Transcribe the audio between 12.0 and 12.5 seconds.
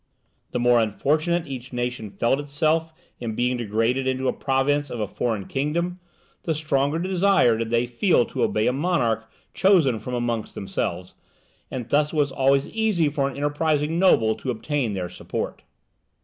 it was